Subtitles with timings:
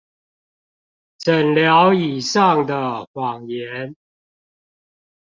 [1.19, 2.73] 診療椅上的
[3.13, 3.95] 謊言